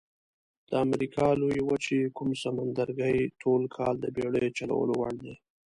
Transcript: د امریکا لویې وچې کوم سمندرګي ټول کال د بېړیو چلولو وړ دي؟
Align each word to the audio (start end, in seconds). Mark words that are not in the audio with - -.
د 0.69 0.71
امریکا 0.85 1.27
لویې 1.41 1.61
وچې 1.69 1.99
کوم 2.15 2.29
سمندرګي 2.41 3.19
ټول 3.41 3.61
کال 3.75 3.95
د 3.99 4.05
بېړیو 4.15 4.55
چلولو 4.57 4.93
وړ 4.99 5.13
دي؟ 5.23 5.35